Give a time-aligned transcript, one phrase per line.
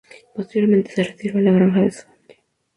[0.33, 2.37] Posteriormente se retiró a la granja de su familia.